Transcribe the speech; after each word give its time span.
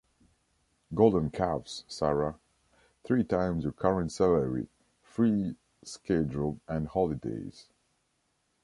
Golden 0.95 1.29
cuffs, 1.29 1.83
Sara. 1.87 2.33
Three 3.03 3.23
times 3.23 3.65
your 3.65 3.71
current 3.73 4.11
salary, 4.11 4.67
free 5.03 5.55
schedule 5.83 6.59
and 6.67 6.87
holidays. 6.87 7.69